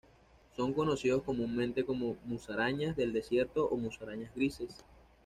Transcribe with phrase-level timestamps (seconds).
[0.55, 4.83] Son conocidos comúnmente como musarañas del desierto o musarañas grises.